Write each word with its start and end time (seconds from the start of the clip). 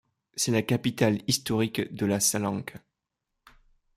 C'est 0.33 0.51
la 0.51 0.63
capitale 0.63 1.19
historique 1.27 1.93
de 1.93 2.07
la 2.07 2.19
Salanque. 2.19 2.73